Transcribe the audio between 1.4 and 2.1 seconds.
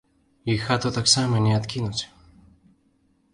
не адкінуць.